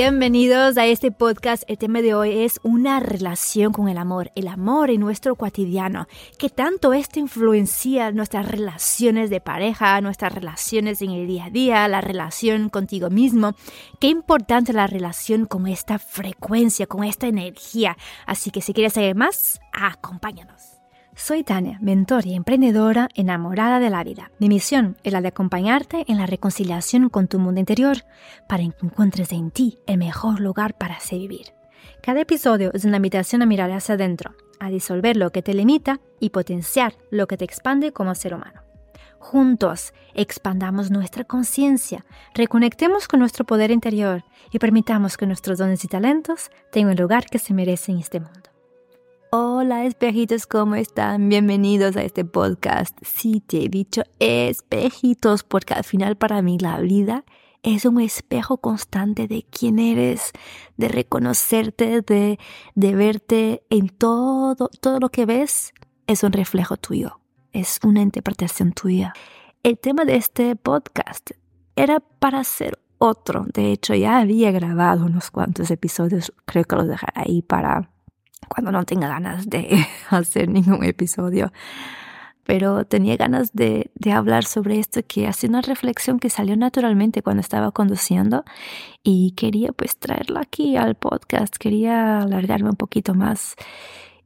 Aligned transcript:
Bienvenidos 0.00 0.78
a 0.78 0.86
este 0.86 1.10
podcast. 1.10 1.64
El 1.66 1.76
tema 1.76 2.02
de 2.02 2.14
hoy 2.14 2.44
es 2.44 2.60
una 2.62 3.00
relación 3.00 3.72
con 3.72 3.88
el 3.88 3.98
amor, 3.98 4.30
el 4.36 4.46
amor 4.46 4.90
en 4.90 5.00
nuestro 5.00 5.34
cotidiano. 5.34 6.06
¿Qué 6.38 6.50
tanto 6.50 6.92
esto 6.92 7.18
influencia 7.18 8.12
nuestras 8.12 8.46
relaciones 8.46 9.28
de 9.28 9.40
pareja, 9.40 10.00
nuestras 10.00 10.32
relaciones 10.32 11.02
en 11.02 11.10
el 11.10 11.26
día 11.26 11.46
a 11.46 11.50
día, 11.50 11.88
la 11.88 12.00
relación 12.00 12.68
contigo 12.68 13.10
mismo? 13.10 13.56
Qué 13.98 14.06
importante 14.06 14.72
la 14.72 14.86
relación 14.86 15.46
con 15.46 15.66
esta 15.66 15.98
frecuencia, 15.98 16.86
con 16.86 17.02
esta 17.02 17.26
energía. 17.26 17.96
Así 18.24 18.52
que 18.52 18.60
si 18.60 18.74
quieres 18.74 18.92
saber 18.92 19.16
más, 19.16 19.60
acompáñanos. 19.72 20.77
Soy 21.18 21.42
Tania, 21.42 21.78
mentor 21.82 22.26
y 22.26 22.34
emprendedora 22.34 23.08
enamorada 23.12 23.80
de 23.80 23.90
la 23.90 24.04
vida. 24.04 24.30
Mi 24.38 24.48
misión 24.48 24.96
es 25.02 25.12
la 25.12 25.20
de 25.20 25.28
acompañarte 25.28 26.04
en 26.06 26.16
la 26.16 26.26
reconciliación 26.26 27.08
con 27.08 27.26
tu 27.26 27.40
mundo 27.40 27.58
interior 27.58 28.04
para 28.48 28.62
que 28.62 28.86
encuentres 28.86 29.32
en 29.32 29.50
ti 29.50 29.80
el 29.88 29.98
mejor 29.98 30.38
lugar 30.38 30.78
para 30.78 30.94
hacer 30.94 31.18
vivir. 31.18 31.54
Cada 32.02 32.20
episodio 32.20 32.70
es 32.72 32.84
una 32.84 32.98
invitación 32.98 33.42
a 33.42 33.46
mirar 33.46 33.72
hacia 33.72 33.96
adentro, 33.96 34.36
a 34.60 34.70
disolver 34.70 35.16
lo 35.16 35.30
que 35.30 35.42
te 35.42 35.54
limita 35.54 36.00
y 36.20 36.30
potenciar 36.30 36.94
lo 37.10 37.26
que 37.26 37.36
te 37.36 37.44
expande 37.44 37.92
como 37.92 38.14
ser 38.14 38.34
humano. 38.34 38.62
Juntos 39.18 39.94
expandamos 40.14 40.92
nuestra 40.92 41.24
conciencia, 41.24 42.06
reconectemos 42.32 43.08
con 43.08 43.18
nuestro 43.18 43.44
poder 43.44 43.72
interior 43.72 44.22
y 44.52 44.60
permitamos 44.60 45.16
que 45.16 45.26
nuestros 45.26 45.58
dones 45.58 45.84
y 45.84 45.88
talentos 45.88 46.52
tengan 46.70 46.92
el 46.92 47.02
lugar 47.02 47.26
que 47.26 47.40
se 47.40 47.54
merecen 47.54 47.96
en 47.96 48.02
este 48.02 48.20
mundo. 48.20 48.57
Hola 49.30 49.84
espejitos, 49.84 50.46
¿cómo 50.46 50.74
están? 50.74 51.28
Bienvenidos 51.28 51.98
a 51.98 52.02
este 52.02 52.24
podcast. 52.24 52.96
Sí, 53.02 53.42
te 53.46 53.66
he 53.66 53.68
dicho 53.68 54.00
espejitos 54.20 55.44
porque 55.44 55.74
al 55.74 55.84
final 55.84 56.16
para 56.16 56.40
mí 56.40 56.56
la 56.58 56.80
vida 56.80 57.26
es 57.62 57.84
un 57.84 58.00
espejo 58.00 58.56
constante 58.56 59.28
de 59.28 59.44
quién 59.50 59.80
eres, 59.80 60.32
de 60.78 60.88
reconocerte, 60.88 62.00
de, 62.00 62.38
de 62.74 62.94
verte 62.94 63.62
en 63.68 63.90
todo, 63.90 64.70
todo 64.80 64.98
lo 64.98 65.10
que 65.10 65.26
ves 65.26 65.74
es 66.06 66.22
un 66.22 66.32
reflejo 66.32 66.78
tuyo, 66.78 67.20
es 67.52 67.80
una 67.84 68.00
interpretación 68.00 68.72
tuya. 68.72 69.12
El 69.62 69.78
tema 69.78 70.06
de 70.06 70.16
este 70.16 70.56
podcast 70.56 71.32
era 71.76 72.00
para 72.00 72.40
hacer 72.40 72.78
otro. 72.96 73.44
De 73.52 73.72
hecho, 73.72 73.94
ya 73.94 74.20
había 74.20 74.52
grabado 74.52 75.04
unos 75.04 75.30
cuantos 75.30 75.70
episodios, 75.70 76.32
creo 76.46 76.64
que 76.64 76.76
los 76.76 76.88
dejaré 76.88 77.12
ahí 77.14 77.42
para 77.42 77.90
cuando 78.48 78.72
no 78.72 78.84
tenga 78.84 79.08
ganas 79.08 79.48
de 79.48 79.86
hacer 80.10 80.48
ningún 80.48 80.84
episodio. 80.84 81.52
Pero 82.44 82.86
tenía 82.86 83.16
ganas 83.16 83.52
de, 83.52 83.90
de 83.94 84.12
hablar 84.12 84.44
sobre 84.44 84.78
esto, 84.78 85.02
que 85.06 85.26
hace 85.26 85.46
una 85.46 85.60
reflexión 85.60 86.18
que 86.18 86.30
salió 86.30 86.56
naturalmente 86.56 87.22
cuando 87.22 87.42
estaba 87.42 87.72
conduciendo 87.72 88.44
y 89.02 89.32
quería 89.32 89.72
pues 89.72 89.98
traerlo 89.98 90.40
aquí 90.40 90.76
al 90.76 90.94
podcast, 90.94 91.54
quería 91.56 92.20
alargarme 92.20 92.70
un 92.70 92.76
poquito 92.76 93.14
más. 93.14 93.54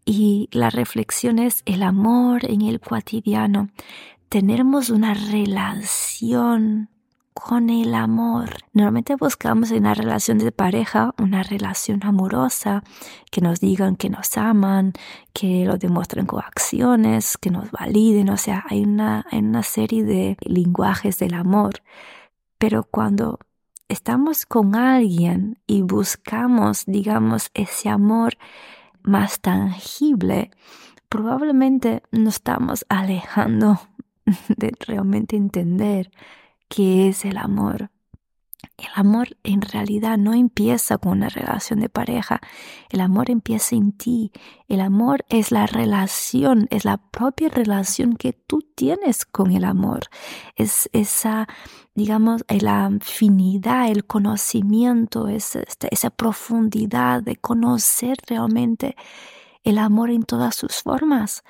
Y 0.04 0.48
la 0.52 0.70
reflexión 0.70 1.38
es 1.38 1.62
el 1.64 1.82
amor 1.82 2.44
en 2.44 2.62
el 2.62 2.80
cotidiano. 2.80 3.70
Tenemos 4.28 4.90
una 4.90 5.14
relación 5.14 6.88
con 7.34 7.70
el 7.70 7.94
amor. 7.94 8.50
Normalmente 8.72 9.16
buscamos 9.16 9.70
en 9.70 9.78
una 9.78 9.94
relación 9.94 10.38
de 10.38 10.52
pareja 10.52 11.14
una 11.18 11.42
relación 11.42 12.04
amorosa, 12.04 12.82
que 13.30 13.40
nos 13.40 13.60
digan 13.60 13.96
que 13.96 14.10
nos 14.10 14.36
aman, 14.36 14.92
que 15.32 15.64
lo 15.64 15.78
demuestren 15.78 16.26
con 16.26 16.40
acciones, 16.40 17.36
que 17.38 17.50
nos 17.50 17.70
validen, 17.70 18.30
o 18.30 18.36
sea, 18.36 18.64
hay 18.68 18.82
una, 18.82 19.26
hay 19.30 19.40
una 19.40 19.62
serie 19.62 20.04
de 20.04 20.36
lenguajes 20.40 21.18
del 21.18 21.34
amor. 21.34 21.82
Pero 22.58 22.84
cuando 22.84 23.38
estamos 23.88 24.46
con 24.46 24.74
alguien 24.74 25.58
y 25.66 25.82
buscamos, 25.82 26.84
digamos, 26.86 27.50
ese 27.54 27.88
amor 27.88 28.34
más 29.02 29.40
tangible, 29.40 30.50
probablemente 31.08 32.02
nos 32.10 32.36
estamos 32.36 32.86
alejando 32.88 33.80
de 34.48 34.72
realmente 34.86 35.36
entender 35.36 36.10
qué 36.72 37.08
es 37.08 37.26
el 37.26 37.36
amor. 37.36 37.90
El 38.78 38.88
amor 38.94 39.36
en 39.44 39.60
realidad 39.60 40.16
no 40.16 40.32
empieza 40.32 40.96
con 40.96 41.12
una 41.12 41.28
relación 41.28 41.80
de 41.80 41.90
pareja, 41.90 42.40
el 42.88 43.02
amor 43.02 43.30
empieza 43.30 43.76
en 43.76 43.92
ti, 43.92 44.32
el 44.68 44.80
amor 44.80 45.26
es 45.28 45.52
la 45.52 45.66
relación, 45.66 46.68
es 46.70 46.86
la 46.86 46.96
propia 46.96 47.50
relación 47.50 48.16
que 48.16 48.32
tú 48.32 48.62
tienes 48.74 49.26
con 49.26 49.52
el 49.52 49.64
amor, 49.64 50.04
es 50.56 50.88
esa, 50.94 51.46
digamos, 51.94 52.42
la 52.48 52.86
afinidad, 52.86 53.90
el 53.90 54.06
conocimiento, 54.06 55.28
es 55.28 55.54
este, 55.54 55.88
esa 55.92 56.08
profundidad 56.08 57.22
de 57.22 57.36
conocer 57.36 58.16
realmente 58.26 58.96
el 59.62 59.76
amor 59.76 60.10
en 60.10 60.22
todas 60.22 60.56
sus 60.56 60.82
formas. 60.82 61.44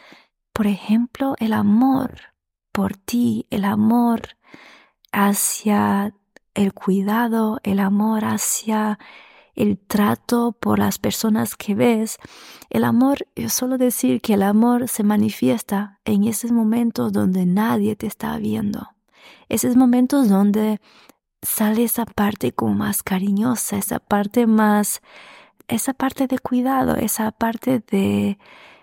Por 0.52 0.66
ejemplo, 0.66 1.36
el 1.38 1.52
amor 1.52 2.18
por 2.72 2.96
ti, 2.96 3.46
el 3.50 3.64
amor 3.64 4.36
hacia 5.12 6.14
el 6.54 6.72
cuidado, 6.72 7.60
el 7.62 7.80
amor 7.80 8.24
hacia 8.24 8.98
el 9.54 9.78
trato 9.78 10.52
por 10.52 10.78
las 10.78 10.98
personas 10.98 11.56
que 11.56 11.74
ves. 11.74 12.18
El 12.70 12.84
amor, 12.84 13.26
es 13.34 13.52
solo 13.52 13.78
decir 13.78 14.20
que 14.20 14.34
el 14.34 14.42
amor 14.42 14.88
se 14.88 15.02
manifiesta 15.02 16.00
en 16.04 16.24
esos 16.24 16.52
momentos 16.52 17.12
donde 17.12 17.46
nadie 17.46 17.96
te 17.96 18.06
está 18.06 18.36
viendo. 18.38 18.88
Esos 19.48 19.76
momentos 19.76 20.28
donde 20.28 20.80
sale 21.42 21.84
esa 21.84 22.06
parte 22.06 22.52
como 22.52 22.74
más 22.74 23.02
cariñosa, 23.02 23.76
esa 23.76 23.98
parte 23.98 24.46
más, 24.46 25.02
esa 25.68 25.92
parte 25.92 26.26
de 26.26 26.38
cuidado, 26.38 26.96
esa 26.96 27.30
parte 27.32 27.82
de, 27.90 28.38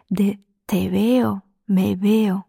de 0.09 0.39
te 0.65 0.89
veo, 0.89 1.43
me 1.65 1.95
veo. 1.95 2.47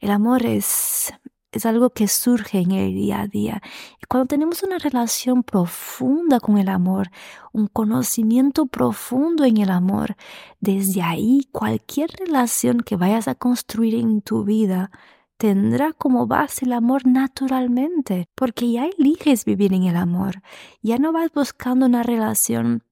El 0.00 0.10
amor 0.10 0.44
es 0.44 1.14
es 1.52 1.66
algo 1.66 1.90
que 1.90 2.08
surge 2.08 2.58
en 2.58 2.72
el 2.72 2.94
día 2.94 3.20
a 3.20 3.26
día. 3.28 3.62
Y 4.02 4.06
cuando 4.06 4.26
tenemos 4.26 4.62
una 4.62 4.78
relación 4.78 5.42
profunda 5.42 6.40
con 6.40 6.58
el 6.58 6.68
amor, 6.68 7.10
un 7.52 7.66
conocimiento 7.66 8.66
profundo 8.66 9.44
en 9.44 9.58
el 9.58 9.70
amor, 9.70 10.16
desde 10.60 11.02
ahí 11.02 11.46
cualquier 11.52 12.10
relación 12.18 12.80
que 12.80 12.96
vayas 12.96 13.28
a 13.28 13.34
construir 13.34 13.94
en 13.94 14.22
tu 14.22 14.44
vida 14.44 14.90
tendrá 15.36 15.92
como 15.92 16.26
base 16.26 16.64
el 16.64 16.72
amor 16.72 17.04
naturalmente, 17.04 18.28
porque 18.34 18.70
ya 18.70 18.86
eliges 18.86 19.44
vivir 19.44 19.72
en 19.74 19.84
el 19.84 19.96
amor. 19.96 20.40
Ya 20.82 20.98
no 20.98 21.12
vas 21.12 21.32
buscando 21.32 21.86
una 21.86 22.02
relación 22.02 22.84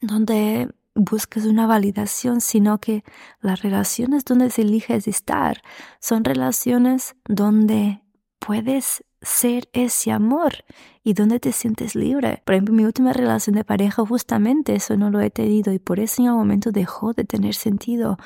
donde 0.00 0.70
busques 0.98 1.46
una 1.46 1.66
validación, 1.66 2.40
sino 2.40 2.78
que 2.78 3.04
las 3.40 3.62
relaciones 3.62 4.24
donde 4.24 4.52
eliges 4.58 5.06
estar 5.06 5.62
son 6.00 6.24
relaciones 6.24 7.14
donde 7.28 8.02
puedes 8.40 9.04
ser 9.22 9.68
ese 9.72 10.10
amor 10.10 10.64
y 11.02 11.14
donde 11.14 11.40
te 11.40 11.52
sientes 11.52 11.94
libre. 11.94 12.42
Por 12.44 12.54
ejemplo, 12.54 12.74
mi 12.74 12.84
última 12.84 13.12
relación 13.12 13.56
de 13.56 13.64
pareja 13.64 14.04
justamente 14.04 14.74
eso 14.74 14.96
no 14.96 15.10
lo 15.10 15.20
he 15.20 15.30
tenido 15.30 15.72
y 15.72 15.78
por 15.78 16.00
eso 16.00 16.22
en 16.22 16.30
un 16.30 16.36
momento 16.36 16.72
dejó 16.72 17.12
de 17.12 17.24
tener 17.24 17.54
sentido, 17.54 18.18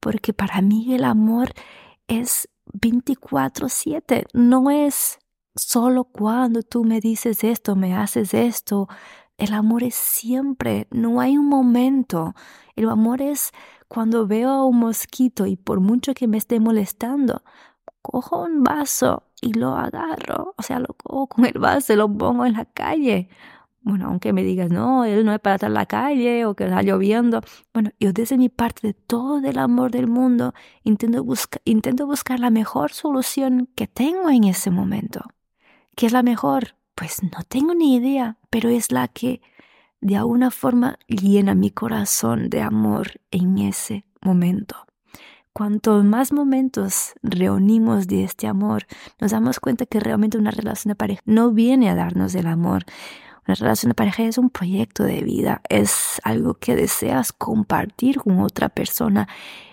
porque 0.00 0.32
para 0.32 0.60
mí 0.60 0.94
el 0.94 1.04
amor 1.04 1.52
es 2.08 2.48
24/7, 2.72 4.26
no 4.32 4.70
es 4.70 5.18
solo 5.56 6.04
cuando 6.04 6.62
tú 6.62 6.84
me 6.84 7.00
dices 7.00 7.44
esto, 7.44 7.76
me 7.76 7.96
haces 7.96 8.34
esto, 8.34 8.88
el 9.38 9.54
amor 9.54 9.84
es 9.84 9.94
siempre, 9.94 10.88
no 10.90 11.20
hay 11.20 11.38
un 11.38 11.48
momento. 11.48 12.34
El 12.76 12.88
amor 12.90 13.22
es 13.22 13.52
cuando 13.88 14.26
veo 14.26 14.50
a 14.50 14.64
un 14.66 14.78
mosquito 14.78 15.46
y 15.46 15.56
por 15.56 15.80
mucho 15.80 16.12
que 16.14 16.26
me 16.26 16.36
esté 16.38 16.60
molestando, 16.60 17.42
cojo 18.02 18.42
un 18.44 18.64
vaso 18.64 19.24
y 19.40 19.54
lo 19.54 19.76
agarro, 19.76 20.54
o 20.56 20.62
sea, 20.62 20.80
lo 20.80 20.88
cojo 20.94 21.28
con 21.28 21.46
el 21.46 21.58
vaso 21.58 21.92
y 21.92 21.96
lo 21.96 22.08
pongo 22.12 22.46
en 22.46 22.54
la 22.54 22.64
calle. 22.66 23.28
Bueno, 23.82 24.08
aunque 24.08 24.32
me 24.32 24.42
digas, 24.42 24.70
no, 24.70 25.04
él 25.04 25.24
no 25.24 25.32
es 25.32 25.40
para 25.40 25.54
estar 25.54 25.70
en 25.70 25.74
la 25.74 25.86
calle 25.86 26.44
o 26.44 26.54
que 26.54 26.64
está 26.64 26.82
lloviendo. 26.82 27.40
Bueno, 27.72 27.90
yo 28.00 28.12
desde 28.12 28.36
mi 28.38 28.48
parte 28.48 28.88
de 28.88 28.94
todo 28.94 29.38
el 29.38 29.58
amor 29.58 29.92
del 29.92 30.08
mundo 30.08 30.52
intento, 30.82 31.24
buscar 31.24 31.62
intento 31.64 32.06
buscar 32.06 32.40
la 32.40 32.50
mejor 32.50 32.92
solución 32.92 33.68
que 33.76 33.86
tengo 33.86 34.30
en 34.30 34.44
ese 34.44 34.70
momento. 34.70 35.22
¿Qué 35.96 36.06
es 36.06 36.12
la 36.12 36.22
mejor? 36.22 36.77
Pues 36.98 37.22
no 37.22 37.44
tengo 37.46 37.74
ni 37.74 37.94
idea, 37.94 38.38
pero 38.50 38.70
es 38.70 38.90
la 38.90 39.06
que 39.06 39.40
de 40.00 40.16
alguna 40.16 40.50
forma 40.50 40.98
llena 41.06 41.54
mi 41.54 41.70
corazón 41.70 42.50
de 42.50 42.60
amor 42.60 43.20
en 43.30 43.58
ese 43.58 44.04
momento. 44.20 44.74
Cuanto 45.52 46.02
más 46.02 46.32
momentos 46.32 47.14
reunimos 47.22 48.08
de 48.08 48.24
este 48.24 48.48
amor, 48.48 48.88
nos 49.20 49.30
damos 49.30 49.60
cuenta 49.60 49.86
que 49.86 50.00
realmente 50.00 50.38
una 50.38 50.50
relación 50.50 50.90
de 50.90 50.96
pareja 50.96 51.22
no 51.24 51.52
viene 51.52 51.88
a 51.88 51.94
darnos 51.94 52.34
el 52.34 52.48
amor. 52.48 52.84
Una 53.48 53.54
relación 53.54 53.88
de 53.88 53.94
pareja 53.94 54.24
es 54.24 54.36
un 54.36 54.50
proyecto 54.50 55.04
de 55.04 55.22
vida, 55.22 55.62
es 55.70 56.20
algo 56.22 56.52
que 56.52 56.76
deseas 56.76 57.32
compartir 57.32 58.18
con 58.18 58.40
otra 58.40 58.68
persona, 58.68 59.26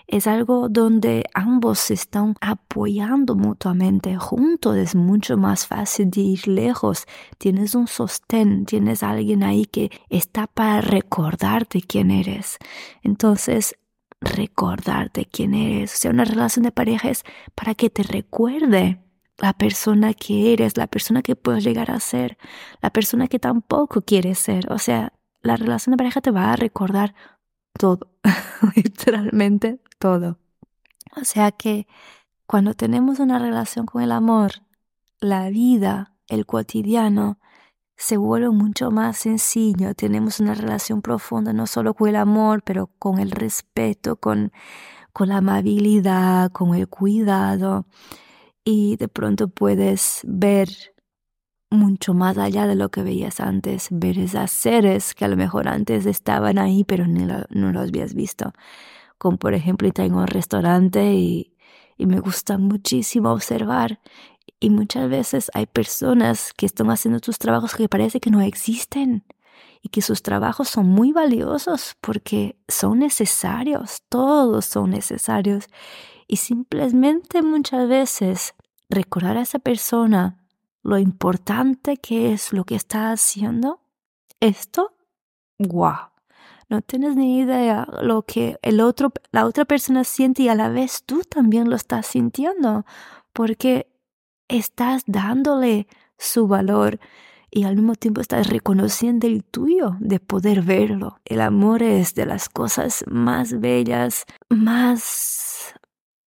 es 0.07 0.27
algo 0.27 0.69
donde 0.69 1.25
ambos 1.33 1.79
se 1.79 1.95
están 1.95 2.35
apoyando 2.39 3.35
mutuamente. 3.35 4.15
Juntos 4.15 4.77
es 4.77 4.95
mucho 4.95 5.35
más 5.35 5.67
fácil 5.67 6.09
de 6.09 6.21
ir 6.21 6.47
lejos. 6.47 7.05
Tienes 7.37 7.75
un 7.75 7.87
sostén, 7.87 8.65
tienes 8.65 9.03
alguien 9.03 9.43
ahí 9.43 9.65
que 9.65 9.91
está 10.09 10.47
para 10.47 10.79
recordarte 10.79 11.81
quién 11.81 12.11
eres. 12.11 12.57
Entonces, 13.03 13.75
recordarte 14.21 15.25
quién 15.25 15.53
eres. 15.53 15.95
O 15.95 15.97
sea, 15.97 16.11
una 16.11 16.23
relación 16.23 16.63
de 16.63 16.71
pareja 16.71 17.09
es 17.09 17.25
para 17.55 17.75
que 17.75 17.89
te 17.89 18.03
recuerde 18.03 19.04
la 19.37 19.53
persona 19.53 20.13
que 20.13 20.53
eres, 20.53 20.77
la 20.77 20.87
persona 20.87 21.21
que 21.21 21.35
puedes 21.35 21.63
llegar 21.63 21.91
a 21.91 21.99
ser, 21.99 22.37
la 22.81 22.89
persona 22.91 23.27
que 23.27 23.39
tampoco 23.39 24.01
quieres 24.01 24.39
ser. 24.39 24.71
O 24.71 24.79
sea, 24.79 25.13
la 25.41 25.57
relación 25.57 25.91
de 25.91 25.97
pareja 25.97 26.21
te 26.21 26.31
va 26.31 26.53
a 26.53 26.55
recordar 26.55 27.15
todo, 27.77 28.11
literalmente 28.75 29.79
todo. 29.99 30.39
O 31.19 31.25
sea 31.25 31.51
que 31.51 31.87
cuando 32.45 32.73
tenemos 32.73 33.19
una 33.19 33.39
relación 33.39 33.85
con 33.85 34.01
el 34.01 34.11
amor, 34.11 34.51
la 35.19 35.49
vida, 35.49 36.13
el 36.27 36.45
cotidiano, 36.45 37.39
se 37.97 38.17
vuelve 38.17 38.49
mucho 38.49 38.91
más 38.91 39.17
sencillo. 39.17 39.95
Tenemos 39.95 40.39
una 40.39 40.53
relación 40.53 41.01
profunda 41.01 41.53
no 41.53 41.65
solo 41.65 41.93
con 41.93 42.09
el 42.09 42.17
amor, 42.17 42.61
pero 42.63 42.87
con 42.99 43.19
el 43.19 43.31
respeto, 43.31 44.17
con, 44.17 44.51
con 45.13 45.29
la 45.29 45.37
amabilidad, 45.37 46.51
con 46.51 46.75
el 46.75 46.87
cuidado 46.87 47.85
y 48.65 48.97
de 48.97 49.07
pronto 49.07 49.47
puedes 49.47 50.21
ver 50.23 50.69
mucho 51.69 52.13
más 52.13 52.37
allá 52.37 52.67
de 52.67 52.75
lo 52.75 52.89
que 52.89 53.03
veías 53.03 53.39
antes, 53.39 53.87
ver 53.91 54.19
esas 54.19 54.51
seres 54.51 55.13
que 55.13 55.25
a 55.25 55.27
lo 55.27 55.37
mejor 55.37 55.67
antes 55.67 56.05
estaban 56.05 56.57
ahí 56.57 56.83
pero 56.83 57.05
no 57.07 57.71
los 57.71 57.89
habías 57.89 58.13
visto. 58.15 58.53
Como 59.17 59.37
por 59.37 59.53
ejemplo, 59.53 59.91
tengo 59.91 60.19
un 60.19 60.27
restaurante 60.27 61.13
y, 61.13 61.55
y 61.97 62.05
me 62.07 62.19
gusta 62.19 62.57
muchísimo 62.57 63.31
observar 63.31 63.99
y 64.59 64.69
muchas 64.69 65.09
veces 65.09 65.51
hay 65.53 65.65
personas 65.67 66.53
que 66.53 66.65
están 66.65 66.89
haciendo 66.89 67.19
sus 67.23 67.37
trabajos 67.39 67.75
que 67.75 67.89
parece 67.89 68.19
que 68.19 68.31
no 68.31 68.41
existen 68.41 69.25
y 69.81 69.89
que 69.89 70.01
sus 70.01 70.23
trabajos 70.23 70.69
son 70.69 70.87
muy 70.87 71.11
valiosos 71.11 71.95
porque 72.01 72.57
son 72.67 72.99
necesarios, 72.99 74.01
todos 74.09 74.65
son 74.65 74.91
necesarios 74.91 75.67
y 76.27 76.37
simplemente 76.37 77.41
muchas 77.41 77.87
veces 77.87 78.55
recordar 78.89 79.37
a 79.37 79.41
esa 79.41 79.59
persona 79.59 80.37
lo 80.83 80.97
importante 80.97 81.97
que 81.97 82.33
es 82.33 82.53
lo 82.53 82.63
que 82.63 82.75
está 82.75 83.11
haciendo, 83.11 83.81
esto, 84.39 84.93
guau, 85.57 86.09
no 86.69 86.81
tienes 86.81 87.15
ni 87.15 87.39
idea 87.39 87.87
lo 88.01 88.23
que 88.23 88.57
el 88.61 88.81
otro, 88.81 89.11
la 89.31 89.45
otra 89.45 89.65
persona 89.65 90.03
siente 90.03 90.43
y 90.43 90.49
a 90.49 90.55
la 90.55 90.69
vez 90.69 91.03
tú 91.05 91.21
también 91.23 91.69
lo 91.69 91.75
estás 91.75 92.07
sintiendo, 92.07 92.85
porque 93.33 93.87
estás 94.47 95.03
dándole 95.07 95.87
su 96.17 96.47
valor 96.47 96.99
y 97.51 97.63
al 97.63 97.75
mismo 97.75 97.95
tiempo 97.95 98.21
estás 98.21 98.47
reconociendo 98.47 99.27
el 99.27 99.43
tuyo 99.43 99.95
de 99.99 100.19
poder 100.19 100.61
verlo. 100.61 101.19
El 101.23 101.41
amor 101.41 101.83
es 101.83 102.13
de 102.13 102.25
las 102.25 102.49
cosas 102.49 103.03
más 103.07 103.59
bellas, 103.59 104.25
más 104.49 105.54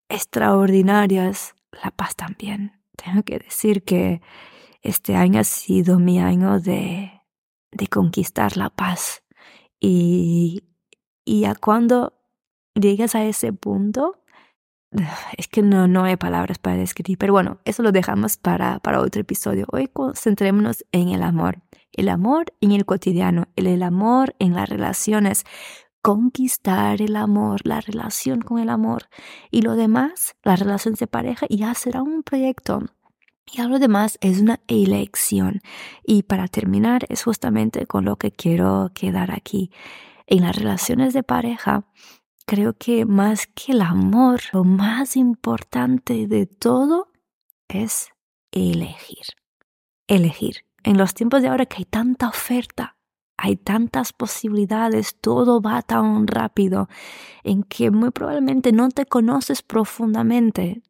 extraordinarias. 0.08 1.54
La 1.82 1.90
paz 1.90 2.16
también. 2.16 2.72
Tengo 2.96 3.22
que 3.22 3.38
decir 3.38 3.84
que 3.84 4.20
este 4.82 5.16
año 5.16 5.40
ha 5.40 5.44
sido 5.44 5.98
mi 5.98 6.18
año 6.18 6.60
de, 6.60 7.12
de 7.70 7.86
conquistar 7.88 8.56
la 8.56 8.70
paz. 8.70 9.22
Y, 9.80 10.64
y 11.24 11.44
a 11.44 11.54
cuando 11.54 12.14
llegas 12.74 13.14
a 13.14 13.24
ese 13.24 13.52
punto, 13.52 14.22
es 15.36 15.48
que 15.48 15.62
no, 15.62 15.88
no 15.88 16.04
hay 16.04 16.16
palabras 16.16 16.58
para 16.58 16.76
describir, 16.76 17.18
pero 17.18 17.32
bueno, 17.32 17.60
eso 17.64 17.82
lo 17.82 17.92
dejamos 17.92 18.36
para, 18.36 18.78
para 18.80 19.00
otro 19.00 19.20
episodio. 19.20 19.66
Hoy 19.70 19.88
concentrémonos 19.88 20.84
en 20.92 21.10
el 21.10 21.22
amor. 21.22 21.62
El 21.92 22.08
amor 22.08 22.52
en 22.60 22.72
el 22.72 22.84
cotidiano, 22.84 23.48
el, 23.56 23.66
el 23.66 23.82
amor 23.82 24.34
en 24.38 24.54
las 24.54 24.68
relaciones, 24.68 25.44
conquistar 26.08 27.02
el 27.02 27.16
amor, 27.16 27.60
la 27.64 27.82
relación 27.82 28.40
con 28.40 28.58
el 28.60 28.70
amor 28.70 29.10
y 29.50 29.60
lo 29.60 29.74
demás, 29.76 30.36
la 30.42 30.56
relación 30.56 30.94
de 30.94 31.06
pareja, 31.06 31.46
ya 31.50 31.74
será 31.74 32.00
un 32.02 32.22
proyecto. 32.22 32.80
Y 33.44 33.60
lo 33.60 33.78
demás 33.78 34.16
es 34.22 34.40
una 34.40 34.58
elección. 34.68 35.60
Y 36.02 36.22
para 36.22 36.48
terminar, 36.48 37.04
es 37.10 37.24
justamente 37.24 37.84
con 37.86 38.06
lo 38.06 38.16
que 38.16 38.30
quiero 38.30 38.90
quedar 38.94 39.32
aquí. 39.32 39.70
En 40.26 40.44
las 40.44 40.56
relaciones 40.56 41.12
de 41.12 41.22
pareja, 41.22 41.84
creo 42.46 42.72
que 42.72 43.04
más 43.04 43.46
que 43.46 43.72
el 43.72 43.82
amor, 43.82 44.40
lo 44.54 44.64
más 44.64 45.14
importante 45.14 46.26
de 46.26 46.46
todo 46.46 47.12
es 47.68 48.08
elegir. 48.50 49.26
Elegir. 50.06 50.64
En 50.84 50.96
los 50.96 51.12
tiempos 51.12 51.42
de 51.42 51.48
ahora 51.48 51.66
que 51.66 51.76
hay 51.80 51.84
tanta 51.84 52.30
oferta, 52.30 52.96
hay 53.38 53.56
tantas 53.56 54.12
posibilidades, 54.12 55.16
todo 55.20 55.62
va 55.62 55.80
tan 55.82 56.26
rápido, 56.26 56.88
en 57.44 57.62
que 57.62 57.92
muy 57.92 58.10
probablemente 58.10 58.72
no 58.72 58.88
te 58.88 59.06
conoces 59.06 59.62
profundamente. 59.62 60.82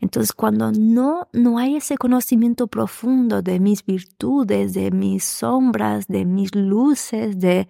Entonces, 0.00 0.32
cuando 0.32 0.70
no, 0.70 1.28
no 1.32 1.58
hay 1.58 1.76
ese 1.76 1.98
conocimiento 1.98 2.68
profundo 2.68 3.42
de 3.42 3.58
mis 3.58 3.84
virtudes, 3.84 4.72
de 4.72 4.92
mis 4.92 5.24
sombras, 5.24 6.06
de 6.06 6.24
mis 6.24 6.54
luces, 6.54 7.40
de, 7.40 7.68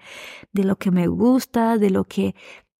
de 0.52 0.64
lo 0.64 0.76
que 0.76 0.90
me 0.90 1.06
gusta, 1.06 1.78
de 1.78 1.88
lo 1.88 2.04
que 2.04 2.34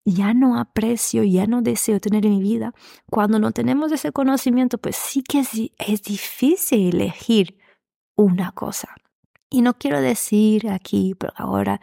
ya 0.05 0.35
no 0.35 0.58
aprecio, 0.58 1.25
ya 1.25 1.47
no 1.47 1.62
deseo 1.62 2.00
tener 2.00 2.26
en 2.26 2.32
mi 2.32 2.43
vida, 2.43 2.75
cuando 3.11 3.38
no 3.38 3.50
tenemos 3.53 3.91
ese 3.93 4.12
conocimiento, 4.12 4.76
pues 4.76 4.94
sí 4.94 5.23
que 5.23 5.41
es, 5.41 5.50
es 5.79 6.03
difícil 6.03 6.94
elegir 6.94 7.58
una 8.14 8.53
cosa. 8.53 8.94
Y 9.50 9.62
no 9.62 9.75
quiero 9.75 10.00
decir 10.00 10.69
aquí, 10.70 11.14
pero 11.19 11.32
ahora, 11.37 11.81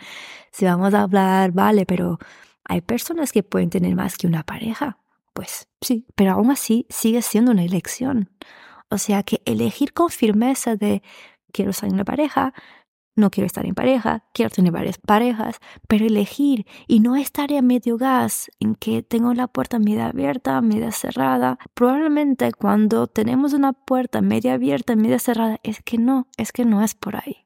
si 0.51 0.65
vamos 0.65 0.93
a 0.93 1.03
hablar, 1.03 1.51
vale, 1.51 1.85
pero 1.85 2.19
hay 2.65 2.81
personas 2.81 3.31
que 3.31 3.43
pueden 3.43 3.69
tener 3.69 3.95
más 3.95 4.17
que 4.17 4.27
una 4.27 4.43
pareja. 4.43 4.97
Pues 5.33 5.67
sí, 5.81 6.05
pero 6.15 6.31
aún 6.31 6.51
así 6.51 6.85
sigue 6.89 7.21
siendo 7.21 7.51
una 7.51 7.63
elección. 7.63 8.29
O 8.89 8.97
sea 8.97 9.23
que 9.23 9.41
elegir 9.45 9.93
con 9.93 10.09
firmeza 10.09 10.75
de 10.75 11.01
quiero 11.51 11.71
estar 11.71 11.87
en 11.87 11.95
una 11.95 12.05
pareja, 12.05 12.53
no 13.15 13.29
quiero 13.29 13.45
estar 13.45 13.65
en 13.65 13.75
pareja, 13.75 14.23
quiero 14.33 14.49
tener 14.49 14.71
varias 14.71 14.97
parejas, 14.97 15.59
pero 15.87 16.05
elegir 16.05 16.65
y 16.87 16.99
no 16.99 17.15
estar 17.15 17.53
a 17.53 17.61
medio 17.61 17.97
gas 17.97 18.49
en 18.59 18.75
que 18.75 19.03
tengo 19.03 19.33
la 19.33 19.47
puerta 19.47 19.79
media 19.79 20.07
abierta, 20.07 20.61
media 20.61 20.91
cerrada. 20.91 21.59
Probablemente 21.73 22.51
cuando 22.53 23.07
tenemos 23.07 23.53
una 23.53 23.73
puerta 23.73 24.21
media 24.21 24.53
abierta, 24.53 24.95
media 24.95 25.19
cerrada, 25.19 25.59
es 25.63 25.81
que 25.83 25.97
no, 25.97 26.27
es 26.37 26.51
que 26.51 26.65
no 26.65 26.83
es 26.83 26.95
por 26.95 27.15
ahí. 27.15 27.42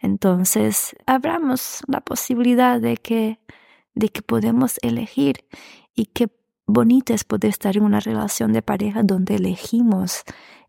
Entonces, 0.00 0.96
abramos 1.06 1.80
la 1.86 2.00
posibilidad 2.00 2.80
de 2.80 2.96
que, 2.96 3.38
de 3.94 4.08
que 4.08 4.22
podemos 4.22 4.78
elegir 4.82 5.44
y 5.94 6.06
qué 6.06 6.28
bonito 6.66 7.14
es 7.14 7.24
poder 7.24 7.50
estar 7.50 7.76
en 7.76 7.84
una 7.84 8.00
relación 8.00 8.52
de 8.52 8.62
pareja 8.62 9.02
donde 9.02 9.36
elegimos 9.36 10.24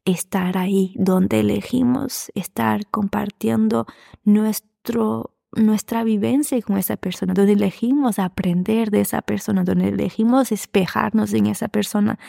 estar 0.05 0.57
ahí, 0.57 0.93
donde 0.97 1.39
elegimos 1.39 2.31
estar 2.35 2.85
compartiendo 2.87 3.87
nuestro, 4.23 5.31
nuestra 5.51 6.03
vivencia 6.03 6.61
con 6.61 6.77
esa 6.77 6.95
persona, 6.95 7.33
donde 7.33 7.53
elegimos 7.53 8.19
aprender 8.19 8.91
de 8.91 9.01
esa 9.01 9.21
persona, 9.21 9.63
donde 9.63 9.89
elegimos 9.89 10.51
espejarnos 10.51 11.33
en 11.33 11.47
esa 11.47 11.67
persona, 11.67 12.19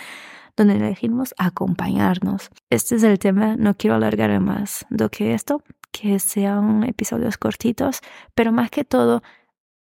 donde 0.57 0.77
elegimos 0.77 1.35
acompañarnos. 1.37 2.51
Este 2.71 2.97
es 2.97 3.03
el 3.03 3.19
tema, 3.19 3.57
no 3.57 3.75
quiero 3.75 3.97
alargar 3.97 4.41
más 4.41 4.87
do 4.89 5.11
que 5.11 5.35
esto, 5.35 5.63
que 5.99 6.19
sean 6.19 6.85
episodios 6.85 7.39
cortitos, 7.39 8.01
pero 8.35 8.53
más 8.53 8.71
que 8.71 8.85
todo 8.85 9.23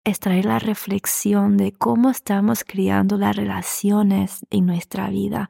es 0.03 0.19
traer 0.19 0.45
la 0.45 0.59
reflexión 0.59 1.57
de 1.57 1.71
cómo 1.71 2.09
estamos 2.09 2.63
creando 2.63 3.17
las 3.17 3.35
relaciones 3.35 4.45
en 4.49 4.65
nuestra 4.65 5.09
vida, 5.09 5.47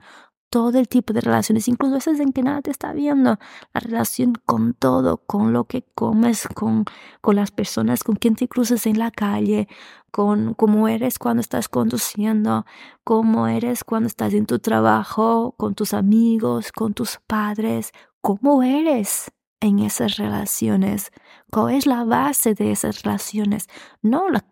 todo 0.49 0.79
el 0.79 0.89
tipo 0.89 1.13
de 1.13 1.21
relaciones, 1.21 1.69
incluso 1.69 1.95
esas 1.95 2.19
en 2.19 2.33
que 2.33 2.43
nada 2.43 2.61
te 2.61 2.71
está 2.71 2.91
viendo, 2.91 3.39
la 3.73 3.79
relación 3.79 4.33
con 4.45 4.73
todo, 4.73 5.17
con 5.25 5.53
lo 5.53 5.63
que 5.63 5.83
comes, 5.95 6.47
con, 6.53 6.83
con 7.21 7.37
las 7.37 7.51
personas 7.51 8.03
con 8.03 8.17
quien 8.17 8.35
te 8.35 8.49
cruzas 8.49 8.85
en 8.85 8.99
la 8.99 9.11
calle, 9.11 9.69
con 10.11 10.53
cómo 10.53 10.89
eres 10.89 11.17
cuando 11.17 11.39
estás 11.39 11.69
conduciendo, 11.69 12.65
cómo 13.05 13.47
eres 13.47 13.85
cuando 13.85 14.07
estás 14.07 14.33
en 14.33 14.45
tu 14.45 14.59
trabajo, 14.59 15.55
con 15.57 15.73
tus 15.73 15.93
amigos, 15.93 16.73
con 16.73 16.93
tus 16.93 17.19
padres, 17.25 17.93
cómo 18.19 18.61
eres 18.61 19.31
en 19.61 19.79
esas 19.79 20.17
relaciones? 20.17 21.11
¿Cuál 21.49 21.75
es 21.75 21.85
la 21.85 22.03
base 22.03 22.53
de 22.53 22.71
esas 22.71 23.03
relaciones? 23.03 23.67
No 24.01 24.29
la 24.29 24.43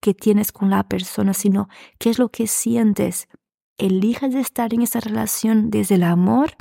que 0.00 0.14
tienes 0.14 0.52
con 0.52 0.70
la 0.70 0.84
persona, 0.84 1.34
sino 1.34 1.68
qué 1.98 2.10
es 2.10 2.18
lo 2.18 2.28
que 2.28 2.46
sientes. 2.46 3.28
¿Eliges 3.78 4.34
estar 4.34 4.72
en 4.72 4.82
esa 4.82 5.00
relación 5.00 5.70
desde 5.70 5.96
el 5.96 6.04
amor? 6.04 6.52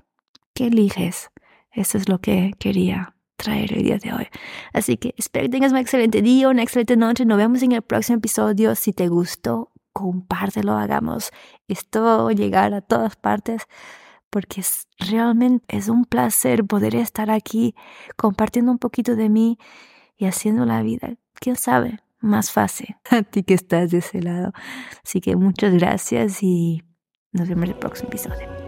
¿Qué 0.56 0.68
eliges? 0.68 1.30
Eso 1.72 1.98
es 1.98 2.10
lo 2.10 2.20
que 2.20 2.54
quería 2.58 3.16
traer 3.36 3.74
el 3.74 3.84
día 3.84 3.98
de 4.00 4.14
hoy. 4.14 4.28
Así 4.74 4.98
que 4.98 5.14
espero 5.18 5.46
que 5.46 5.52
tengas 5.52 5.72
un 5.72 5.78
excelente 5.78 6.22
día, 6.24 6.50
una 6.50 6.64
excelente 6.64 6.98
noche. 6.98 7.26
Nos 7.26 7.38
vemos 7.38 7.62
en 7.62 7.74
el 7.74 7.84
próximo 7.84 8.18
episodio. 8.18 8.74
Si 8.74 8.94
te 8.94 9.08
gustó, 9.08 9.72
compártelo, 9.94 10.74
hagamos 10.74 11.32
esto 11.68 12.32
llegar 12.32 12.74
a 12.74 12.82
todas 12.82 13.16
partes 13.16 13.68
porque 14.30 14.62
es, 14.62 14.88
realmente 15.00 15.78
es 15.78 15.90
un 15.90 16.06
placer 16.06 16.66
poder 16.66 16.96
estar 16.96 17.32
aquí 17.32 17.76
compartiendo 18.16 18.72
un 18.72 18.80
poquito 18.80 19.16
de 19.16 19.30
mí 19.30 19.58
y 20.18 20.26
haciendo 20.26 20.66
la 20.66 20.82
vida, 20.82 21.16
quién 21.36 21.56
sabe, 21.56 22.00
más 22.20 22.52
fácil 22.52 22.96
a 23.10 23.24
ti 23.24 23.44
que 23.44 23.54
estás 23.54 23.92
de 23.92 24.00
ese 24.00 24.22
lado. 24.22 24.54
Así 25.04 25.22
que 25.22 25.36
muchas 25.36 25.74
gracias 25.74 26.42
y 26.42 26.84
nos 27.32 27.48
vemos 27.48 27.66
en 27.66 27.72
el 27.72 27.80
próximo 27.80 28.10
episodio. 28.10 28.67